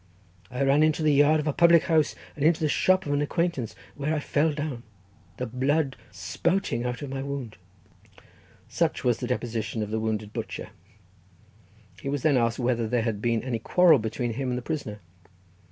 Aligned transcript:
I 0.49 0.63
ran 0.63 0.81
into 0.81 1.03
the 1.03 1.13
yard 1.13 1.39
of 1.39 1.45
a 1.45 1.53
public 1.53 1.83
house, 1.83 2.15
and 2.35 2.43
into 2.43 2.59
the 2.59 2.67
shop 2.67 3.05
of 3.05 3.13
an 3.13 3.21
acquaintance, 3.21 3.75
where 3.93 4.15
I 4.15 4.19
fell 4.19 4.51
down, 4.51 4.81
the 5.37 5.45
blood 5.45 5.95
spouting 6.09 6.83
out 6.83 7.03
of 7.03 7.11
my 7.11 7.21
wound." 7.21 7.55
Such 8.67 9.03
was 9.03 9.19
the 9.19 9.27
deposition 9.27 9.83
of 9.83 9.91
the 9.91 9.99
wounded 9.99 10.33
butcher. 10.33 10.69
He 12.01 12.09
was 12.09 12.23
then 12.23 12.35
asked 12.35 12.57
whether 12.57 12.87
there 12.87 13.03
had 13.03 13.21
been 13.21 13.43
any 13.43 13.59
quarrel 13.59 13.99
between 13.99 14.33
him 14.33 14.49
and 14.49 14.57
the 14.57 14.63
prisoner? 14.63 15.01